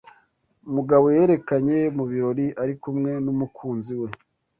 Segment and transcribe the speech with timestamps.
[0.75, 4.09] Mugabo yerekanye mu birori ari kumwe n'umukunzi we.